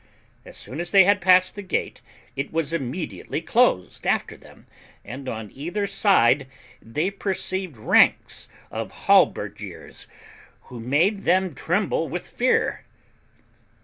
[0.45, 2.01] As soon as they had passed the gate
[2.35, 4.65] it was immediately closed after them,
[5.05, 6.47] and on either side
[6.81, 10.07] they perceived ranks of halberdiers,
[10.61, 12.83] who made them tremble with fear.